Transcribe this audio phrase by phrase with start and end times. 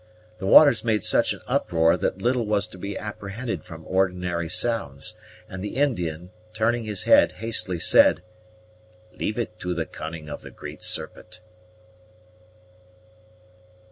[0.39, 5.13] The waters made such an uproar that little was to be apprehended from ordinary sounds,
[5.47, 8.23] and the Indian, turning his head, hastily said,
[9.13, 11.39] "Leave it to the cunning of the Great Serpent."